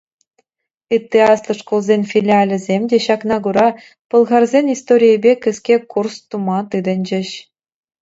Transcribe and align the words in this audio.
Ытти 0.95 1.19
аслӑ 1.33 1.53
шкулсен 1.59 2.01
филиалӗсем 2.13 2.83
те, 2.93 2.97
ҫакна 3.09 3.37
кура, 3.45 3.67
пӑлхарсен 4.09 4.65
историйӗпе 4.75 5.31
кӗске 5.47 5.75
курс 5.95 6.15
тума 6.35 6.59
тытӑнчӗҫ. 6.75 7.29